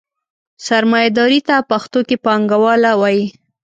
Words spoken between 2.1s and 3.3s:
پانګواله وایي.